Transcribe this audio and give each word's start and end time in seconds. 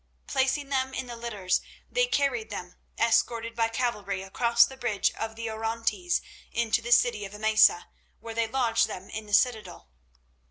Placing 0.25 0.69
them 0.69 0.95
in 0.95 1.05
the 1.05 1.15
litters, 1.15 1.61
they 1.91 2.07
carried 2.07 2.49
them, 2.49 2.73
escorted 2.97 3.55
by 3.55 3.67
cavalry, 3.67 4.23
across 4.23 4.65
the 4.65 4.75
bridge 4.75 5.11
of 5.11 5.35
the 5.35 5.47
Orontes 5.47 6.21
into 6.51 6.81
the 6.81 6.91
city 6.91 7.23
of 7.23 7.33
Emesa, 7.33 7.85
where 8.19 8.33
they 8.33 8.47
lodged 8.47 8.87
them 8.87 9.11
in 9.11 9.27
the 9.27 9.33
citadel. 9.35 9.91